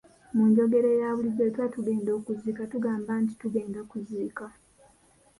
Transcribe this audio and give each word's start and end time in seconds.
Mu 0.35 0.43
njogera 0.49 0.87
eya 0.97 1.09
bulijjo 1.15 1.37
bwe 1.43 1.51
tuba 1.55 1.65
tugenda 1.75 2.09
okuziika 2.19 2.63
tugamba 2.73 3.11
nti 3.23 3.33
tugenda 3.41 3.79
kuziika. 3.91 4.45